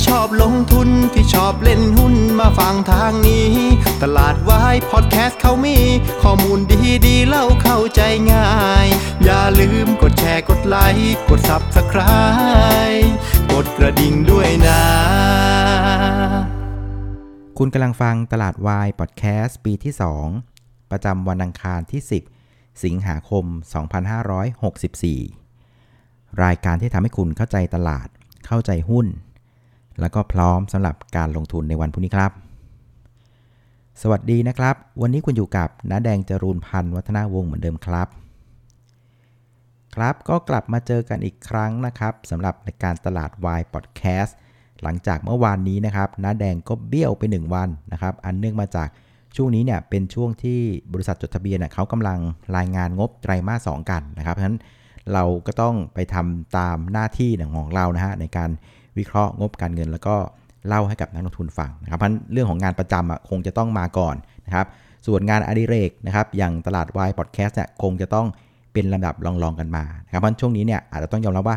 [0.00, 3.50] ที่ชอบลงทุนที่ชอบเล่นหุ้นมาฟังทางนี้
[4.02, 5.78] ตลาดวายพอดแคสต์เขามี
[6.22, 8.00] ข้อมูลดีดีเล่าเข้าใจ
[8.32, 8.50] ง่า
[8.84, 8.86] ย
[9.24, 13.08] อย่าลืมกดแชร์กดไลค์กด Subscribe
[13.52, 14.82] กดกระดิ่งด้วยนะ
[17.58, 19.94] คุณกำลังฟังตลาดวายพอดแคสต์ปีที่
[20.42, 22.02] 2 ประจำวันอังคารที่
[22.42, 23.44] 10 สิงหาคม
[25.14, 28.08] 2564 รายการที่ทำให้คุณเข้าใจตลาด
[28.46, 29.08] เข้าใจหุ้น
[30.00, 32.32] แล้วก็พร้อมสำหรับการลงทุนในวันพรุ่งนี้ครับ
[34.02, 38.08] สวัสดีนะครับ วันนี้คุณอยู่กับน้าแดงจรูนพันธ์วัฒนาวงศ์เหมือนเดิมครับ
[39.94, 44.36] ครับก็กลับมาเจอกันอีกครั้งนะครับสำหรับรายการตลาดวายพอดแคสต์
[44.82, 48.88] หลังจากเมื่อวานนี้นะครับน้าแดงก็เบี้ยวไป 1 วันนะครับ อันเนื่องมาจาก
[49.36, 50.60] ช่วงนี้เนี่ยเป็นช่วงที่
[50.92, 52.18] บริษัทจดทะเบียนเขากำลัง
[52.56, 54.58] รายงานงบไตรมาส 2 กันนะครับเพราะฉะนั้น
[55.12, 58.50] เราก็ต้องไปทำตามหน้าที่ของเรานะฮะในการ
[58.98, 60.16] วิเคราะห์งบการเงิน แล้วก็
[60.68, 64.16] เล่าให้กับนักลงทุนฟังนะครับเพราะเรื่องของงานประจำอะคงจะต้องมาก่อน
[64.46, 64.66] นะครับ
[65.06, 68.26] ส่วนงานอดิเรกนะครับอย่างตลาดวายพอดแคสต์เนี่ยคงจะต้อง
[68.72, 71.56] เป็นลำดับรองๆกันมานะครับเพราะช่วงนี้เนี่ยอาจจะต้องยอมรับว่า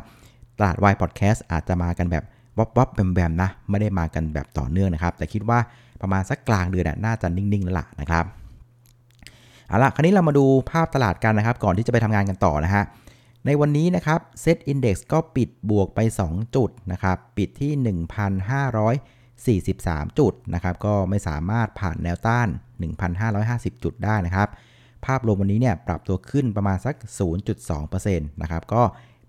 [0.58, 2.24] ตลาดวายพอดแคสต์อาจจะมากันแบบ
[2.58, 5.60] วับวับแบมแบมนะไม่ได้มากันแบบต่อเนื่องนะครับ แต่คิดว่า
[6.02, 8.26] ประมาณสักกลางเดือนน่ะน่าจะนิ่งๆแล้วล่ะนะครับ
[9.68, 12.84] เอาละคราวนี้เรามาดูภาพตลาดกันนะครับ ก่อนที่จะไปทำงานกันต่อนะฮะ
[13.46, 17.72] ในวันนี้นะครับเซตอินดี x ก็ปิดบวกไป 2 จุดนะครับ ปิดที่
[19.68, 22.48] 1,543 จุดนะครับ ก็ไม่สามารถผ่านแนวต้าน
[23.16, 24.50] 1,550 จุดได้นะครับ
[25.06, 26.96] ภาพรวมวันนี้เนี่ยปรับตัวขึ้นประมาณสัก
[27.58, 28.82] 0.2%นะครับ ก็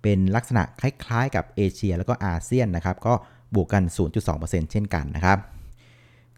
[0.02, 3.14] เป็นลักษณะคล้ายๆ กับเอเชียแล้วก็อาเซียนนะครับ ก็
[3.54, 3.82] บวกกัน
[4.28, 5.38] 0.2%เช่นกันนะครับ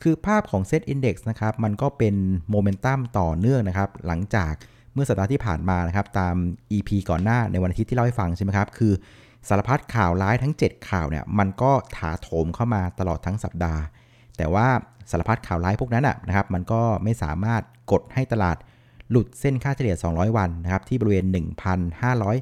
[0.02, 2.14] คือภาพของ Set Index นะครับ มันก็เป็น
[2.50, 4.52] โมเมนตัมต่อเนื่องนะครับ หลังจาก
[4.97, 6.34] เมื่อสัปดาห์ที่ผ่านมานะครับตาม
[6.72, 8.92] EP ก่อนหน้าในวันอาทิตย์ที่เล่าให้ฟังใช่ไหมครับ คือ
[9.48, 13.80] สารพัดข่าวร้ายทั้ง 7 ข่าวเนี่ยมันก็ถาโถมเข้ามาตลอดทั้งสัปดาห์
[14.36, 14.67] แต่ว่า
[15.11, 17.62] สารพัดข่าวร้ายพวกนั้นนะครับมันก็ไม่สามารถ
[17.92, 18.57] กดให้ตลาด
[19.11, 21.24] หลุดเส้นค่าเฉลี่ย 200 วันนะครับที่บริเวณ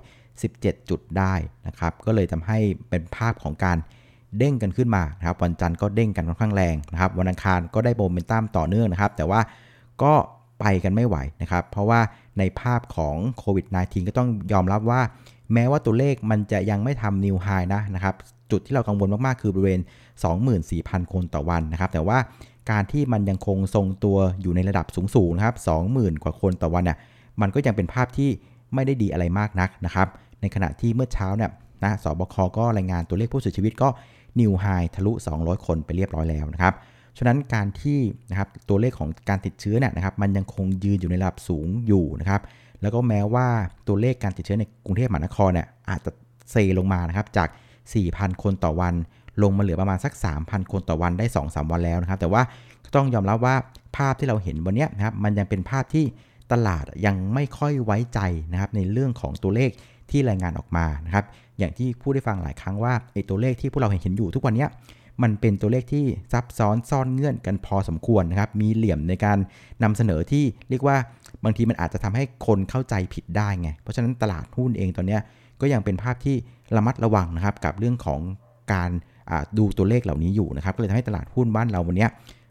[0.06, 1.34] 1,517 จุดได้
[1.66, 3.78] นะครับก็เลยทำให้เป็นภาพของการ
[4.38, 9.40] เด้งกันขึ้นมานะครับวันจันทร์ก็เด้งกันค่อนข้างแรงนะครับวันอังคารก็ได้โมเมนตัมต่อเนื่องนะครับ แต่ว่า
[10.02, 10.14] ก็
[10.60, 12.00] ไปกันไม่ไหวนะครับเพราะว่า
[12.38, 15.00] ในภาพของโควิด -19 ก็ต้องยอมรับว่า
[15.52, 18.14] แม้ว่าตัวเลขมันจะยังไม่ทำนิวไฮนะนะครับ
[18.50, 19.80] จุดที่เรากังวลมาก ๆ คือบริเวณ
[20.46, 22.18] 24,000 คนต่อวันนะครับ แต่ว่า
[22.70, 25.56] การที่มันยังคงทรงตัวอยู่ในระดับสูง ๆ นะครับ
[25.90, 26.98] 20,000 กว่าคนต่อวันเนี่ย
[27.40, 28.30] มันก็ยังเป็นภาพที่
[28.74, 30.08] ไม่ได้ดีอะไรมากนักนะครับ
[30.40, 31.50] ในขณะที่เมื่อเช้าเนี่ย
[31.82, 33.88] นะสบคก็รายงานตัวเลขผู้เสียชีวิตก็
[34.40, 36.74] นิวไฮทะลุ 200 คนไปเรียบร้อยแล้วนะครับ
[37.18, 37.98] ฉะนั้นการที่
[38.30, 42.40] นะครับตัวเลขของการติดเชื้อเนี่ยนะครับมันยังคงยืนอยู่ในระดับสูงอยู่นะครับ
[42.82, 43.46] แล้วก็แม้ว่า
[43.88, 46.10] ตัวเลขการติดเชื้อในกรุงเทพมหานครเนี่ยอาจจะ
[46.50, 47.48] เซลงมานะครับจาก
[47.94, 48.94] 4,000 คนต่อวัน
[49.42, 52.42] ลงมาเหลือประมาณสัก 3,000 คนต่อวันได้ 2-3 วันแล้วนะครับ แต่ว่า
[52.96, 53.56] ต้องยอมรับว่า
[53.96, 56.04] ภาพที่เราเห็นวันนี้นะครับมันยังเป็นภาพที่
[56.52, 58.20] ตลาดยังไม่ค่อยไว้ใจ
[58.52, 59.70] นะครับในเรื่องของตัวเลข
[60.10, 61.24] ที่รายงานออกมานะครับ
[61.58, 64.66] อย่างที่พูดได้ฟังหลายครั้งว่าไอ้ตัวเลขที่พวกเราเห็นเห็นอยู่ทุกวันนี้
[65.22, 69.38] มันเป็นตัวเลขที่ซับซ้อนซ่อนเงื่อนกันพอสมควรนะครับ มีเหลี่ยมในการ
[69.82, 70.96] นำเสนอที่เรียกว่า
[71.44, 75.18] บางทีมันอาจจะทำให้คนเข้าใจผิดได้ไง เพราะฉะนั้นตลาดหุ้นเองตอนนี้
[75.60, 76.36] ก็ยังเป็นภาพที่
[76.76, 78.20] ระมัดระวังนะครับกับเรื่องของ
[78.72, 78.90] การ
[79.58, 82.06] ดูตัวเลขเหล่านี้อยู่นะครับ ก็เลยทำให้ตลาดหุ้นบ้านเราวันนี้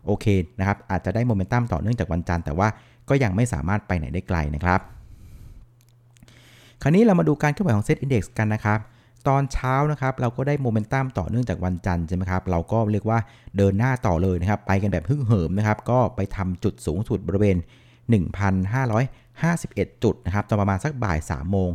[0.06, 0.26] โอเค
[0.60, 2.68] นะครับ อาจจะได้โมเมนตัมต่อเนื่องจากวันจันทร์แต่ว่า
[3.10, 4.80] ก็ยังไม่สามารถไปไหนได้ไกลนะครับ
[6.82, 8.80] คราวนี้เรามาดูการเคลื่อนไหวของเซตอินดี x กันนะครับ
[9.28, 13.20] ตอนเช้านะครับเราก็ได้โมเมนตัมต่อเนื่องจากวันจันทร์ใช่ไหมครับเราก็เรียกว่า
[13.58, 17.58] เดินหน้าต่อเลยนะครับไปกันแบบฮึกเหิมนะครับก็ไปทำจุดสูงสุดบริเวณ
[19.20, 21.70] 1,551 จุดนะครับตอนประมาณสักบ่าย3โมง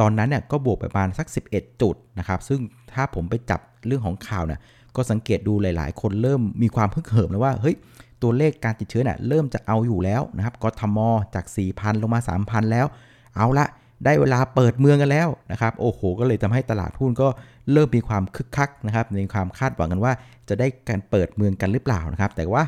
[0.00, 2.60] ตอนนั้นเนี่ยก็บวกประมาณสัก 11 จุดนะครับซึ่ง
[2.92, 4.60] ถ้าผมไปจับเรื่องของข่าวเนี่ย
[4.96, 7.76] ก็สังเกตดูหลาย ๆ คนเริ่มมีความฮึ่งเหิมแล้วว่าเฮ้ย
[8.22, 10.98] ตัวเลขการติดเชื้อเนี่ยเริ่มจะเอาอยู่แล้วนะครับกทม
[11.34, 12.86] จาก 4,000 ลงมา 3,000 แล้ว
[13.36, 13.66] เอาละ
[14.04, 17.28] ได้เวลาเปิดเมืองกันแล้วนะครับโอ้โห ก็เลยทำให้ตลาดหุ้นก็
[17.72, 20.12] เริ่มมีความคึกคักนะครับในความคาดหวังกันว่า
[20.48, 22.62] จะได้การเปิดเมืองกันหรือเปล่านะครับ แต่ว่า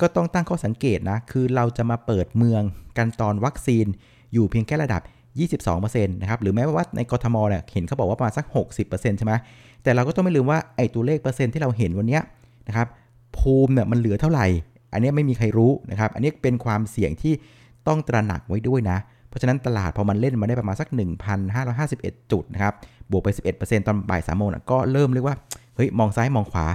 [0.00, 2.62] ก็ต้องตั้งข้อสังเกตนะคือเราจะมาเปิดเมือง
[2.98, 3.86] กันตอนวัคซีน
[4.32, 5.02] อยู่เพียงแค่ระดับ
[5.72, 8.46] 22%นะครับหรือแม้ว่าในกทมเนี่ยเห็นเขาบอกว่าประมาณสัก
[8.82, 9.32] 60%ใช่ไหม
[9.82, 12.20] แต่เราก็ต้องไม่ลืมว่าไอ้ตัวเลขเปอร์เซ็นต์ที่เราเห็นวันนี้
[12.68, 12.88] นะครับ
[13.38, 14.46] ภูมิเนี่ยมันเหลือเท่าไหร่
[14.92, 17.34] อันนี้ไม่มีใครรู้นะครับ อันนี้เป็นความเสี่ยงที่
[17.88, 18.98] ต้องตระหนักไว้ด้วยนะ
[19.32, 20.88] เพราะฉะนั้นตลาดพอมันเล่นมาได้ประมาณสัก
[21.60, 22.74] 1,551 จุดนะครับ
[23.10, 25.36] บวกไป 11%ตอนบ่ายสามโมงก็เริ่มเรียกว่า
[25.76, 26.66] เฮ้ย มองซ้ายมองขวา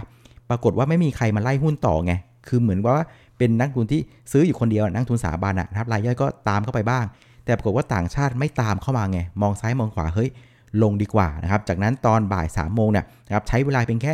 [0.50, 2.14] ปรากฏว่าไม่มีใครมาไล่หุ้นต่อไง
[2.48, 3.06] คือเหมือนว่า
[3.38, 4.02] เป็นนักทุนที่
[4.32, 7.06] ซื้ออยู่คนเดียว นักทุนสถาบันนะครับรายย่อยก็ตามเข้าไปบ้าง
[7.46, 10.30] แต่ปรากฏว่าต่างชาติไม่ตามเข้ามาไง มองซ้ายมองขวา เฮ้ย
[10.84, 14.14] ลงดีกว่านะครับ จากนั้นตอนบ่าย3ามโมงเนี่ยนะครับ ใช้เวลาเพียงแค่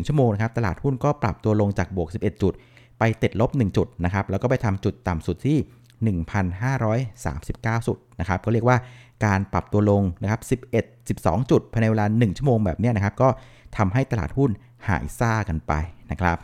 [0.00, 2.52] 1 ชั่วโมงนะครับ ตลาดหุ้นก็ปรับตัวลงจากบวก 11 จุด
[2.98, 5.58] ไปติดลบ 1 จุดนะครับ แล้วก็ไปทำจุดต่ำสุดที่
[5.98, 8.78] 1,539 จุดนะครับก็เรียกว่า
[9.24, 10.40] การปรับตัวลงนะครับ
[10.74, 13.28] 11 12 จุดภายในเวลา 1 ชั่วโมงแบบนี้นะครับ ก็
[13.76, 14.50] ทำให้ตลาดหุ้น
[14.88, 15.72] หายซ่ากันไป
[16.10, 16.38] นะครับ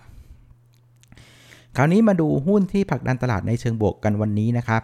[1.77, 4.83] คราวนี้มาดูหุ้นที่ผลักดันตลาดในเชิงบวกกันวันนี้นะครับ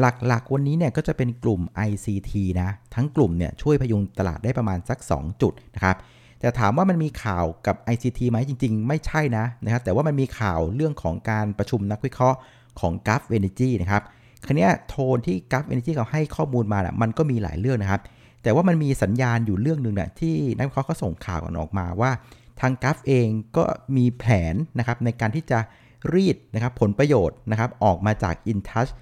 [0.00, 5.96] หลักๆวันนี้เนี่ยก็จะเป็นกลุ่ม ICT นะทั้งกลุ่มเนี่ยช่วยพยุงตลาดได้ประมาณสัก 2 จุดนะครับ
[6.40, 12.38] แต่ถามว่ามันมีข่าวกับ ICT ไหมจริง ๆ ไม่ใช่นะนะครับแต่ว่ามันมีข่าวเรื่องของการประชุมนักวิเคราะห์
[12.80, 14.02] ของ g u f Energy นะครับ
[14.46, 18.00] คราวนี้โทนที่ g u f Energy เขาให้ข้อมูลมานะมันก็มีหลายเรื่องนะครับ
[18.42, 22.10] แต่ว่ามันมีสัญญาณอยู่เรื่องหนึ่งนะที่นักวิเคราะห์เขาส่งข่าวกันออกมาว่า
[22.60, 23.26] ทาง g u f เอง
[23.56, 23.64] ก็
[23.96, 25.58] มีแผนนะครับในการที่จะ
[26.12, 28.92] รีดนะครับผลประโยชน์นะครับออกมาจาก InTouch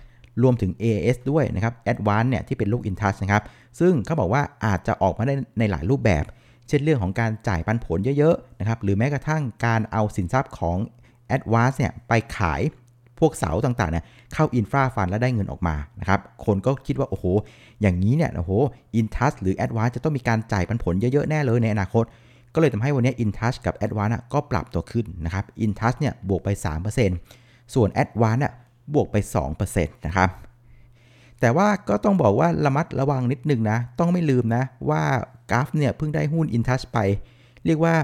[0.42, 3.42] รวมถึง AS ด้วยนะครับ Advance เนี่ยที่เป็นลูก InTouch นะครับ
[3.80, 6.24] ซึ่งเขาบอกว่าอาจจะออกมาได้ในหลายรูปแบบ
[6.68, 10.78] เช่นเรื่องของการจ่ายปันผลเยอะๆนะครับ หรือแม้กระทั่งการเอาสินทรัพย์ของ
[11.36, 12.60] Advance เนี่ยไปขาย
[13.20, 14.04] พวกเสาต่างๆเนี่ย
[14.34, 17.24] เข้าอินฟราฟันแล้วได้เงินออกมานะครับคนก็คิดว่าโอ้โห
[17.80, 18.52] อย่างนี้เนี่ยโอ้โห
[18.94, 22.04] อินทัชหรือ a d v a n c e จะต้องมีการจ่ายปันผลเยอะๆแน่เลยในอนาคต
[22.54, 26.48] ก็เลยทำให้วันนี้ InTouch กับ a d v a n c e ก็ปรับตัวขึ้นนะครับ InTouch เนี่ยบวกไป
[27.12, 28.48] 3%ส่วน a d v a n c e
[28.94, 29.16] บวกไป
[29.56, 30.30] 2%นะครับ
[31.40, 35.02] แต่ว่าก็ต้องบอกว่าระมัดระวังนิดนึงนะ ต้องไม่ลืมนะ ว่า
[35.50, 36.98] กราฟเนี่ยเพิ่งได้หุ้น InTouch ไป
[37.66, 37.94] เรียกว่า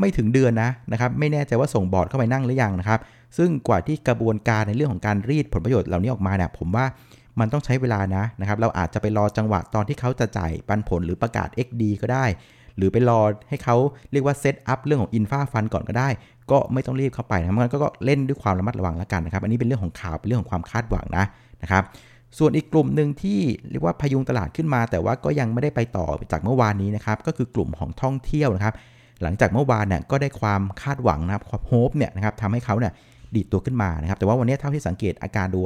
[0.00, 3.00] ไม่ถึงเดือนนะนะครับ ไม่แน่ใจว่าส่งบอร์ดเข้าไปนั่งหรือยังนะครับ
[3.36, 6.84] ซึ่งกว่าที่กระบวนการในเรื่องของการรีดผลประโยชน์เหล่านี้ออกมาเนี่ยผมว่า
[7.40, 12.24] มันต้องใช้เวลานะนะครับ เราอาจจะไปรอจังหวะตอนที่เขาจะจ่ายปันผลหรือประกาศ XD ก็ได้
[12.76, 13.76] หรือไปรอให้เขา
[14.12, 16.08] เรียกว่าเซตอัพเรื่องของอินฟาฟันก่อนก็ได้
[16.50, 21.24] ก็ไม่ต้องรีบเข้าไปนะมันก็เล่นด้วยความระมัดระวังแล้วกันนะครับ อันนี้เป็นเรื่องของข่าวเป็นเรื่องของความคาดหวังนะ
[21.62, 21.82] นะครับ
[22.38, 23.40] ส่วนอีกกลุ่มหนึ่งที่
[23.70, 28.74] เรียกว่าพยุงตลาดขึ้นมา แต่ว่าก็ยังไม่ได้ไปต่อจากเมื่อวานนี้นะครับก็คือกลุ่มของท่องเที่ยวนะครับ
[29.22, 32.92] หลังจากเมื่อวานเนี่ยก็ได้ความคาดหวังนะครับความโฮปเนี่ยนะครับทำให้เขาเนี่ย
[33.36, 35.60] ดีดตัวขึ้นมานะครับ แต่ว่าวันนี้เท่าที่สังเกตอาการดู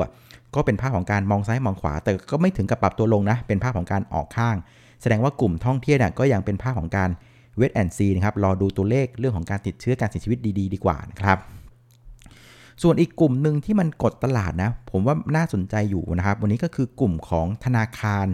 [0.54, 4.56] ก็เป็นภาพของการมองซ้ายมองขวา แต่ก็ไม่ถึงกับปรับตัวลงนะ เป็นภาพของการออกข้าง
[5.02, 7.10] แสดงว่ากลุ่มท่องเที่ยวเนี่ยก็ยังเป็นภาพของการ
[7.56, 11.38] เวทแอนซีนะครับ รอดูตัวเลขเรื่องของการติดเชื้อการเสียชีวิตดี ๆ ดีกว่านะครับ
[12.82, 18.26] ส่วนอีกกลุ่มหนึ่งที่มันกดตลาดนะ ผมว่าน่าสนใจอยู่นะครับ วันนี้ก็คือกลุ่มของธนาคาร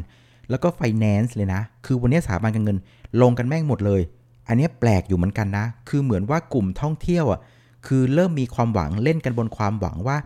[0.50, 2.79] แล้วก็ไฟแนนซ์เลยนะ คือวันนี้สถาบันการเงิน
[3.23, 4.02] ลงกันแม่งหมดเลย
[4.49, 7.40] อันนี้แปลกอยู่เหมือนกันนะ คือเหมือนว่ากลุ่มท่องเที่ยวอะ
[7.87, 10.17] คือเริ่มมีความหวังเล่นกันบนความหวังว่า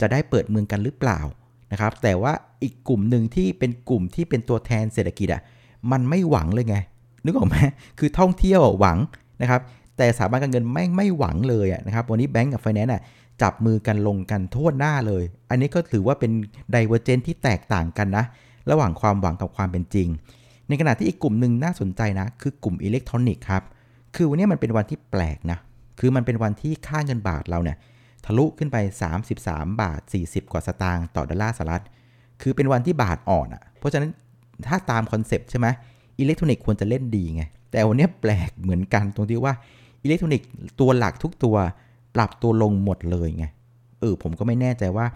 [0.00, 1.20] จะได้เปิดเมืองกันหรือเปล่า
[1.72, 2.32] นะครับ แต่ว่า
[2.62, 5.42] อีกกลุ่มหนึ่งที่เป็นกลุ่มที่เป็นตัวแทนเศรษฐกิจอะ
[5.92, 6.76] มันไม่หวังเลยไง
[7.24, 7.56] นึกออกไหม
[7.98, 8.98] คือท่องเที่ยวหวัง
[9.42, 9.60] นะครับ
[9.96, 12.92] แต่สถาบันการเงินไม่ไม่หวังเลยนะครับ วันนี้แบงก์กับไฟแนนซ์
[13.42, 16.30] จับมือกันลงกันทั่วหน้าเลย อันนี้ก็ถือว่าเป็น
[16.70, 18.24] divergence ที่แตกต่างกันนะ
[18.70, 20.08] ระหว่างความหวังกับความเป็นจริง
[20.68, 23.62] ในขณะที่อีกกลุ่มหนึ่งน่าสนใจนะ คือกลุ่มอิเล็กทรอนิกส์ครับ
[24.14, 25.58] คือวันนี้มันเป็นวันที่แปลกนะ
[26.00, 27.76] คือมันเป็นวันที่ค่าเงินบาทเราเนี่ย
[28.24, 28.76] ทะลุขึ้นไป
[29.10, 31.84] 33 บาท 40 กว่าสตางค์ต่อดอลลาร์สหรัฐ
[32.42, 34.10] คือเป็นวันที่บาทอ่อนอะ่ะ เพราะฉะนั้น
[34.68, 35.66] ถ้าตาม concept ใช่ไหม
[36.18, 39.54] อิเล็กทรอนิกส์ควรจะเล่นดีไง แต่วันนี้แปลกเหมือนกันตรงที่ว่า
[40.02, 40.48] อิเล็กทรอนิกส์
[40.80, 41.56] ตัวหลักทุกตัว
[42.16, 43.46] ปรับตัวลงหมดเลยไง
[44.00, 45.06] เออผมก็ไม่แน่ใจว่า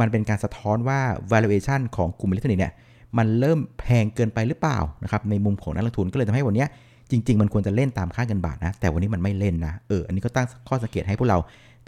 [0.00, 1.00] มันเป็นการสะท้อนว่า
[1.32, 2.74] valuation ของกลุ่มอิเล็กทรอนิกส์เนี่ย
[3.18, 6.66] มันเริ่มแพงเกินไปหรือเปล่านะครับในมุมของนักลงทุนก็เลยทำให้วันนี้
[7.10, 11.38] จริง ๆ มันควรจะเล่นตามค่าเงินบาทนะ แต่วันนี้มันไม่เล่นนะ เออ อันนี้ก็ตั้งข้อสังเกตให้พวกเรา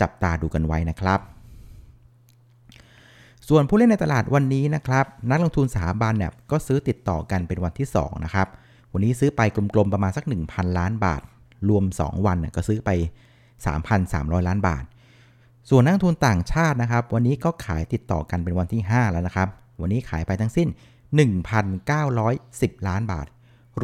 [0.00, 1.20] จับตาดูกันไว้นะครับ
[3.48, 8.48] ส่วนผู้เล่นในตลาดวันนี้นะครับ นักลงทุนสถาบันเนี่ยก็ซื้อติดต่อกันเป็นวันที่ 2 นะครับ
[8.92, 9.40] วันนี้ซื้อไป
[9.74, 11.22] กลมๆประมาณสัก 1,000 ล้านบาท
[11.68, 12.90] รวม 2 วันเนี่ยก็ซื้อไป
[13.68, 14.84] 3,300 ล้านบาท
[15.70, 19.48] ส่วนนักลงทุนต่างชาตินะครับ วันนี้ก็ขายติดต่อกันเป็นวันที่ 5 แล้วนะครับ
[19.80, 20.68] วันนี้ขายไปทั้งสิ้น
[21.98, 23.26] 1,910 ล้านบาท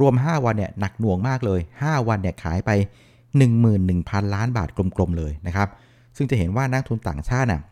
[0.01, 2.71] รวม 5 วันเนี่ยหนักหน่วงมากเลย 5 วันเนี่ยขายไป
[3.53, 5.69] 11,000 ล้านบาทกลมๆเลยนะครับ
[6.17, 7.63] ซึ่งจะเห็นว่านักทุนต่างชาติน่ะ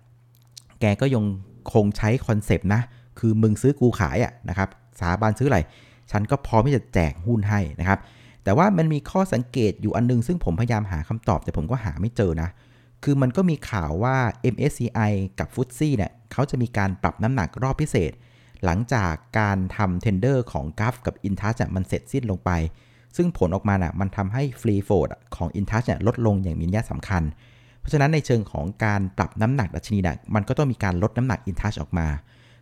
[0.80, 1.24] แกก็ยัง
[1.72, 2.80] คงใช้คอนเซปต์นะ
[3.18, 5.58] คือมึงซื้อกูขายอะนะครับสถาบันซื้ออะไร
[6.10, 7.98] ฉันก็พร้อมที่จะแจกหุ้นให้นะครับ
[8.44, 12.48] แต่ว่ามันมีข้อสังเกตอยู่อันนึง ซึ่งผมพยายามหาคำตอบแต่ผมก็หาไม่เจอนะ
[13.04, 14.16] คือมันก็มีข่าวว่า
[14.54, 18.12] MSCI กับ f t s e เนี่ยเขาจะมีการปรับน้ำหนักรอบพิเศษ
[18.64, 22.50] หลังจากการทำ tender ของ GULF กับ InTouch มันเสร็จสิ้นลงไป
[23.16, 27.22] ซึ่งผลออกมาน่ะมันทำให้ free float ของ InTouch ลดลงอย่างมีนัยสำคัญ
[27.80, 32.06] เพราะฉะนั้นในเชิงของการปรับน้ำหนักดัชนีน่ะมันก็ต้องมีการลดน้ำหนัก InTouch ออกมา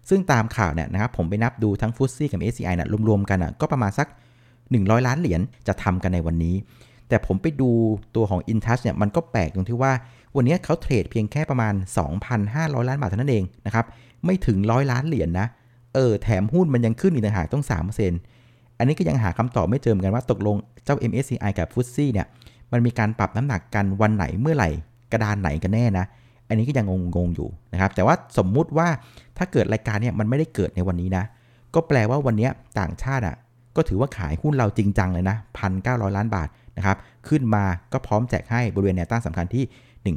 [0.08, 4.08] ซึ่งตามข่าวเนี่ยนะครับผมไปนับดูทั้งฟุตซี่กับ SCI น่ะรวมๆกันน่ะก็ประมาณสัก
[4.56, 6.54] 100 ล้านเหรียญจะทำกันในวันนี้
[7.08, 7.70] แต่ผมไปดู
[8.16, 9.92] ตัวของ InTouch เนี่ยมันก็แปลกตรงที่ว่า
[10.36, 11.74] วันนี้เขาเทรดเพียงแค่ประมาณ
[12.30, 13.86] 2,500 ล้านบาทเท่านั้นเองนะครับ
[14.24, 15.46] ไม่ถึงร้อยล้านเหรียญนนะ
[15.94, 17.64] เออแถมหุ้นมันยังขึ้นอีกต่างหากต้อง
[18.20, 22.26] 3%อันนี้ก็ยังหาคำตอบไม่เจอเหมือนกันว่าตกลงเจ้า MSCI กับฟุตซี่เนี่ย
[22.72, 24.70] มันมีการปรับน้ำหนักกันวันไหนเมื่อไหร่
[25.12, 26.04] กระดานไหนกันแน่นะ
[26.48, 28.88] อันนี้ก็ยังงงๆอยู่นะครับ แต่ว่าสมมุติว่า
[29.38, 31.24] ถ้าเกิดรายการเนี่ยมันไม่ได้เกิดในวันนี้นะ
[31.74, 32.48] ก็แปลว่าวันนี้
[32.80, 33.36] ต่างชาติอะ
[33.76, 36.96] ก็ถือว่าขายหุ้นเราจริงจังเลยนะพันเล้านบาทนะครับ
[37.28, 40.16] ขึ้นมาก็พร้อมแจกให้บริเวณแนวต้านสำคัญที่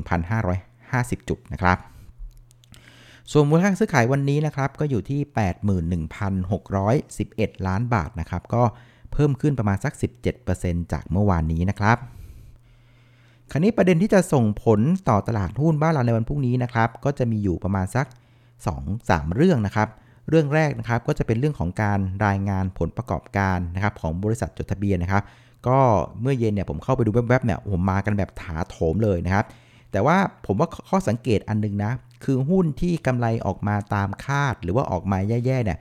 [1.20, 1.78] 1,550 จุดนะครับ
[3.32, 5.20] ส่วนมูลค่าซื้อขายวันนี้นะครับก็อยู่ที่
[6.40, 8.64] 81,611 ล้านบาทนะครับก็
[9.14, 9.94] เพิ่มขึ้นประมาณสัก
[10.42, 11.98] 17%จากเมื่อวานนี้นะครับ
[13.52, 14.80] คราวนี้ประเด็นที่จะส่งผล
[15.10, 18.06] ต่อตลาดหุ้นบ้านเราในวันพรุ่งนี้นะครับก็จะมีอยู่ประมาณสัก
[18.72, 19.88] 2-3 เรื่องนะครับ
[20.30, 25.24] เรื่องแรกนะครับก็จะเป็นเรื่องของการรายงานผลประกอบการนะครับของบริษัทจดทะเบียนนะครับ
[25.68, 25.80] ก็
[26.22, 29.46] เมื่อเย็นเนี่ยผมเข้าไปดูแวบๆเนี่ยผมมากันแบบถาโถมเลยนะครับ
[29.96, 31.92] แต่ว่าผมว่าข้อสังเกตอันนึงนะ
[32.24, 35.80] คือหุ้นที่กำไรออกมาตามคาดหรือว่าออกมาแย่ๆเนี่ย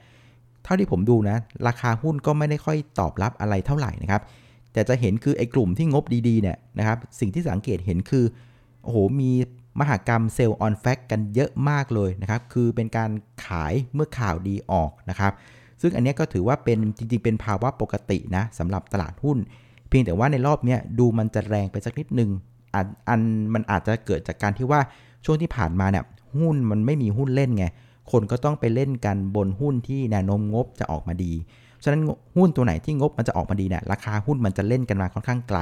[0.64, 4.22] เท่าที่ผมดูนะ ราคาหุ้นก็ไม่ได้ค่อยตอบรับอะไรเท่าไหร่นะครับ
[4.72, 8.24] แต่จะเห็นคือไอ้กลุ่มที่งบดีๆเนี่ยนะครับ สิ่งที่สังเกตเห็นคือ
[8.84, 9.30] โอ้โหมี
[9.80, 13.10] มหากรรมเซลล์ออนแฟกกันเยอะมากเลยนะครับ คือเป็นการ
[13.44, 15.32] ขายเมื่อข่าวดีออกนะครับ
[15.80, 19.38] ซึ่งอันนี้ก็ถือว่าเป็นจริงๆ เป็นภาวะปกตินะสำหรับตลาดหุ้น
[19.88, 22.30] เพียงแต่ว่าในรอบนี้ดูมันจะแรงไปสักนิดนึง
[22.74, 23.20] อันอัน
[23.54, 24.80] มันอาจจะเกิดจากการที่ว่า
[25.24, 26.04] ช่วงที่ผ่านมาเนี่ย
[26.38, 27.66] หุ้นมันไม่มีหุ้นเล่นไง
[28.12, 31.32] คนก็ต้องไปเล่นกันบนหุ้นที่แนวโน้มงบจะออกมาดี
[31.82, 32.02] ฉะนั้น
[32.36, 35.58] หุ้นตัวไหนที่งบมันจะออกมาดีเนี่ยราคาหุ้นมันจะเล่นกันมาค่อนข้างไกล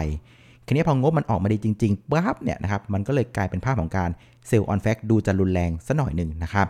[0.66, 4.10] ทีนี้พองบมันออกมาดีจริงๆปั๊บเนี่ยนะครับมันก็เลยกลายเป็นภาพของการ
[4.48, 6.66] sell on fact ดูจะรุนแรงซะหน่อยหนึ่งนะครับ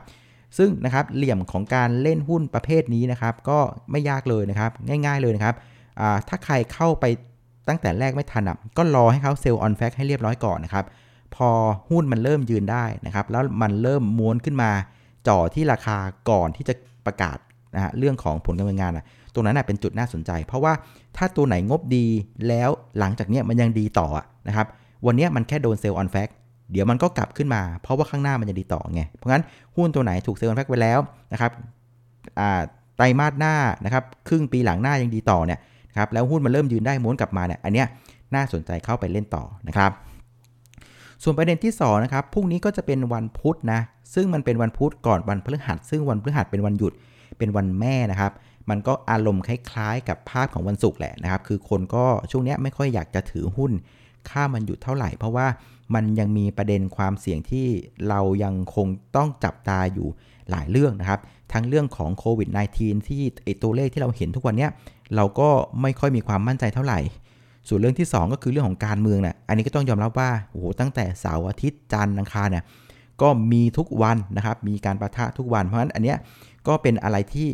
[0.59, 3.59] ซึ่งนะครับเหลี่ยมของการเล่นหุ้นประเภทนี้นะครับ ก็
[3.91, 5.55] ไม่ยากเลยนะครับ ง่าย ๆเลยนะครับ
[6.29, 7.05] ถ้าใครเข้าไป
[7.69, 10.85] ตั้งแต่แรกไม่ทันอะก็รอให้เขา sell on fact ให้เรียบร้อยก่อนนะครับ
[11.35, 11.49] พอ
[11.91, 14.71] หุ้นมันเริ่มยืนได้นะครับ แล้วมันเริ่มม้วนขึ้นมา
[15.29, 15.97] จ่อที่ราคา
[16.31, 16.75] ก่อนที่จะ
[17.07, 17.39] ประกาศ
[17.75, 19.05] นะฮะเรื่องของผลการดำเนินงานอะ
[19.35, 20.73] ตรงนั้นเป็นจุดน่าสนใจ เพราะว่า
[21.17, 22.07] ถ้าตัวไหนงบดี
[22.49, 24.09] แล้วหลังจากนี้มันยังดีต่อ
[24.49, 24.67] นะครับ
[25.07, 26.29] วันนี้มันแค่โดน sell on fact
[26.73, 29.43] เดี๋ยวมันก็กลับขึ้นมาเพราะว่าข้างหน้ามันจะดีต่อไง เพราะงั้น
[29.77, 30.99] หุ้นตัวไหนถูก sell on fact ไปแล้ว
[31.33, 31.51] นะครับ
[32.97, 33.55] ไตรมาสหน้า
[33.85, 35.59] นะครับครึ่งปีหลังหน้ายังดีต่อเนี่ย
[35.99, 37.87] ครับแล้วหุ้นมันเริ่มยืนได้ม้วนกลับมาเนี่ยอันเนี้ย
[38.35, 39.91] น่าสนใจเข้าไปเล่นต่อนะครับ
[41.23, 43.81] ส่วนประเด็นที่2นะครับพรุ่งนี้ก็จะเป็นวันพุธนะ
[44.15, 46.93] ซึ่งมันเป็นวันพุธก่อนวันพฤหัส ซึ่งวันพฤหัสเป็นวันหยุด
[47.39, 48.33] เป็นวันแม่นะครับ
[48.71, 53.73] มันก็อารมณ์คล้ายๆ กับภาพของวันศุกร์แหละนะครับ คือคนก็ช่วงนี้ไม่ค่อยอยากจะถือหุ้น
[54.31, 55.47] ค่ามันหยุดเท่าไหร่ เพราะว่า
[55.95, 57.67] มันยังมีประเด็นความเสี่ยงที่
[58.09, 60.09] เรายังคงต้องจับตาอยู่
[60.51, 61.21] หลายเรื่องนะครับ
[61.53, 64.69] ทั้งเรื่องของโควิด -19 ที่ไอตัวเลขที่เราเห็นทุกวันนี้
[65.17, 65.49] เราก็
[65.83, 66.99] ไม่ค่อยมีความมั่นใจเท่าไหร่
[67.69, 72.65] ส่วนเรื่องที่ 2 ก็คือเรื่องของการเมืองนะ่ะอันนี้ก็ต้องยอมรับว่าโอ้โหตั้งแต่เสาร์อาทิตย์จันทร์อังคารเนี่ย
[73.23, 76.19] ก็มีทุกวันนะครับ มีการประทะทุกวัน เพราะฉะนั้นอันเนี้ย
[76.69, 77.49] ก็เป็นอะไรที่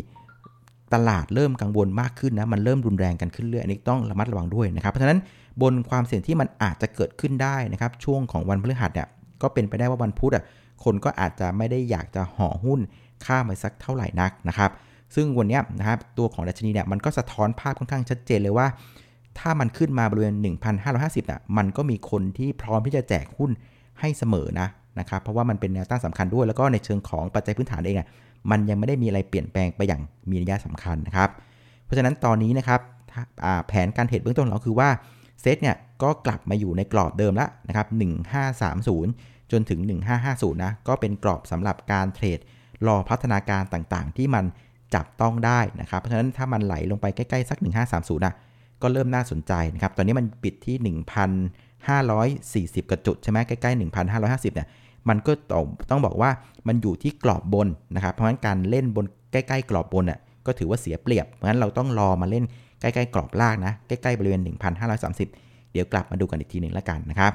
[0.95, 5.19] ตลาดเริ่มกังวลมากขึ้นนะ มันเริ่มรุนแรงกันขึ้นเรื่อย อันนี้ต้องระมัดระวังด้วยนะครับ เพราะฉะนั้น
[5.62, 9.09] บนความเสี่ยงที่มันอาจจะเกิดขึ้นได้นะครับ ช่วงของวันพฤหัสเนี่ย
[9.43, 10.45] ก็เป็นไปได้ว่าวันพุธอะ
[10.85, 12.81] คนก็อาจจะไม่ได้อยากจะห่อหุ้น
[13.25, 14.71] ข้ามไปสักเท่าไหร่นักนะครับ
[15.15, 18.67] ซึ่งวันนี้นะครับตัวของดัชนีเนี่ยมันก็สะท้อนภาพค่อนข้างชัดเจนเลยว่า
[19.38, 20.35] ถ้ามันขึ้นมาบริเวณ
[20.83, 23.50] 1,550น่ะมันก็มีคนที่พร้อมที่จะแจกหุ้น
[24.00, 28.09] ให้เสมอนะนะครับเพราะว่ามันเป็นแนวต้านสำคัญด้วย แล้วก็ในเชิงของปัจจัยพื้นฐานเองอะ
[28.50, 31.31] มันยังไม่ได้มีอะไรเปลี่ยนแปลงไปอย่างมีนัยสำคัญนะครับ
[31.85, 32.81] เพราะฉะนั้นตอนนี้นะครับ
[33.69, 34.88] แผนการเทรดเบื้องต้นของเราคือว่า
[35.41, 37.87] เซตเนี่ยก็กลับมาอยู่ในกรอบเดิมแล้วนะครับ
[38.50, 39.81] 1530 จนถึง
[40.23, 42.38] 1550 นะ ก็เป็นกรอบสำหรับการเทรด
[42.87, 44.45] รอพัฒนาการต่างๆ ที่มัน
[44.95, 47.59] จับต้องได้นะครับ เพราะฉะนั้นถ้ามันไหลลงไปใกล้ๆ สัก
[47.92, 48.35] 1530นะ
[48.83, 50.76] ก็เริ่มน่าสนใจนะครับ ตอนนี้มันปิดที่
[52.83, 53.80] 1,540กระจุดใช่ไหมใกล้ๆ
[54.12, 54.68] 1,550เนี่ย
[55.09, 56.30] มันก็ต้องต้องบอกว่า
[56.68, 62.45] มันอยู่ที่กรอบบนนะครับ เพราะฉะนั้นการเล่นบนใกล้ๆ กรอบบนอะก็ถือว่าเสียเปรียบ เพราะฉะนั้นเราต้องรอมาเล่น
[62.80, 64.40] ใกล้ๆ กรอบล่างนะ ใกล้ๆ บริเวณ
[65.07, 67.33] 1,530 เดี๋ยวกลับมาดูกันอีกทีหนึ่งแล้วกันนะครับ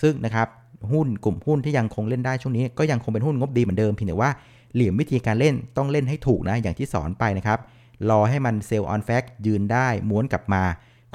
[0.00, 0.48] ซึ่งนะครับ
[0.92, 4.30] หุ้นกลุ่มหุ้นที่ยังคงเล่นได้ช่วงนี้ ก็ยังคงเป็นหุ้นงบดีเหมือนเดิมเพียงแต่ว่า
[4.74, 7.58] เหลี่ยมวิธีการเล่นต้องเล่นให้ถูกนะอย่างที่สอนไปนะครับ
[8.10, 10.62] รอให้มัน sell on fact ยืนได้ม้วนกลับมา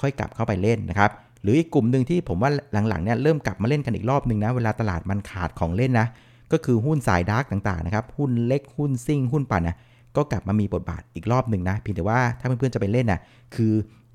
[0.02, 2.52] ค่อยกลับเข้าไปเล่นนะครับหรืออีกกลุ่มหนึ่งที่ผมว่า
[2.90, 6.08] หลังๆเนี่ยเริ่มกลับมาเล่นกันอีกรอบหนึ่งนะเวลาตลาดมันขาดของเล่นนะ
[6.52, 9.78] ก็คือหุ้นสาย dark ต่างๆนะครับหุ้นเล็กหุ้นซิ่งหุ้นปั่นนะ
[10.16, 13.20] ก็กลับมามีบทบาทอีกรอบหนึ่งนะเพียงแต่ว่าถ้าเพื่อนๆจะไปเล่นนะ
[13.56, 13.74] คือ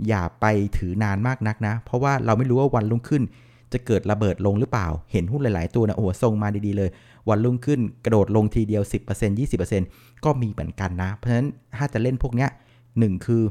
[0.08, 0.46] อย่าไป
[0.78, 3.22] ถือนานมากนักนะ เพราะว่าเราไม่รู้ว่าวันรุ่งขึ้น
[3.72, 6.90] จะเกิดระเบิดลงหรือเปล่า เห็นหุ้นหลาย ๆ ตัวนะโอ้ทรงมาดี ๆ เลย
[7.28, 9.38] วันรุ่งขึ้นกระโดดลงทีเดียว 10%
[9.78, 12.50] 20%ก็มีเหมือนกันนะ เพราะฉะนั้นถ้าจะเล่นพวกเนี้ย
[12.98, 13.42] หนึ่งคือ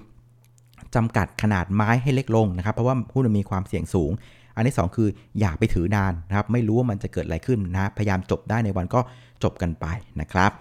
[0.95, 4.11] จำกัดขนาดไม้ให้เล็กลงนะครับ เพราะว่าหุ้นมีความเสี่ยงสูง
[4.55, 5.09] อันที่ 2 คือ
[5.39, 8.99] อย่าไปถือนานนะครับ ไม่รู้ว่ามันจะเกิดอะไรขึ้นนะ พยายามจบได้ในวันก็
[9.43, 9.85] จบกันไป
[10.21, 10.51] นะครับ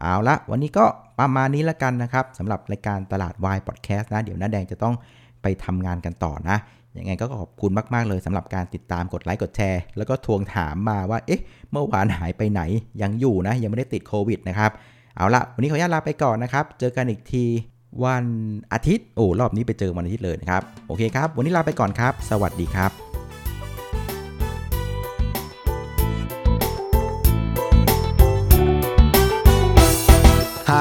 [0.00, 0.84] เอาละวันนี้ก็
[1.18, 4.94] ประมาณนี้ละกันนะครับสำหรับรายการตลาดวายพอดแคสต์นะ เดี๋ยวน้าแดงจะต้อง
[5.42, 6.56] ไปทำงานกันต่อนะ
[6.98, 11.40] ยังไงก็ขอบคุณมาก ๆ เลยสำหรับการติดตามกดไลค์กดแชร์ แล้วก็ทวงถามมาว่า เอ๊ะ
[11.72, 12.62] เมื่อวานหายไปไหน
[13.02, 14.70] ยังอยู่นะ ยังไม่ได้ติดโควิดนะครับ
[15.16, 17.44] เอาละวันนี้ขออนุญาตลาไปก่อนนะครับ เจอกันอีกที
[18.04, 18.24] วัน
[18.72, 23.09] อาทิตย์ โอ้ รอบนี้ไปเจอวันอาทิตย์เลยนะครับ โอเคครับ วันนี้ลาไปก่อนครับ สวัสดีครับ